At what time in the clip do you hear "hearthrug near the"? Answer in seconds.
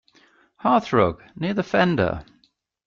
0.63-1.61